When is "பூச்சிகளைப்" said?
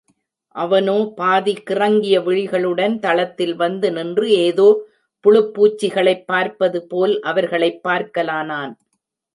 5.53-6.25